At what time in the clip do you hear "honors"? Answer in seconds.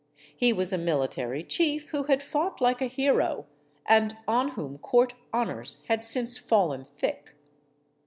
5.31-5.77